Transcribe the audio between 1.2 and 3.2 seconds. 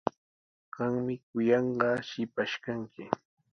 kuyanqaa shipash kanki.